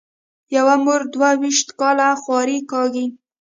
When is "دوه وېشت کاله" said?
1.13-2.07